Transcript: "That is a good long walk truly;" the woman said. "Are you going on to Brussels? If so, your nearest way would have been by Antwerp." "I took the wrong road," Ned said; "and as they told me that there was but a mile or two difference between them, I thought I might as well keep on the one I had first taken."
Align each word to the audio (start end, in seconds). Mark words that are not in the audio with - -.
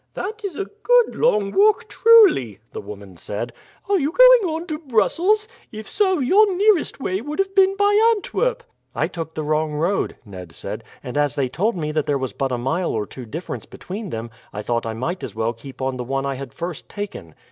"That 0.15 0.43
is 0.43 0.55
a 0.55 0.65
good 0.65 1.13
long 1.15 1.51
walk 1.51 1.87
truly;" 1.87 2.57
the 2.71 2.81
woman 2.81 3.17
said. 3.17 3.53
"Are 3.87 3.99
you 3.99 4.11
going 4.11 4.55
on 4.55 4.65
to 4.65 4.79
Brussels? 4.79 5.47
If 5.71 5.87
so, 5.87 6.17
your 6.17 6.55
nearest 6.55 6.99
way 6.99 7.21
would 7.21 7.37
have 7.37 7.53
been 7.53 7.77
by 7.77 7.95
Antwerp." 8.15 8.63
"I 8.95 9.07
took 9.07 9.35
the 9.35 9.43
wrong 9.43 9.73
road," 9.73 10.15
Ned 10.25 10.55
said; 10.55 10.83
"and 11.03 11.19
as 11.19 11.35
they 11.35 11.49
told 11.49 11.77
me 11.77 11.91
that 11.91 12.07
there 12.07 12.17
was 12.17 12.33
but 12.33 12.51
a 12.51 12.57
mile 12.57 12.89
or 12.89 13.05
two 13.05 13.27
difference 13.27 13.67
between 13.67 14.09
them, 14.09 14.31
I 14.51 14.63
thought 14.63 14.87
I 14.87 14.95
might 14.95 15.21
as 15.21 15.35
well 15.35 15.53
keep 15.53 15.83
on 15.83 15.97
the 15.97 16.03
one 16.03 16.25
I 16.25 16.33
had 16.33 16.51
first 16.51 16.89
taken." 16.89 17.35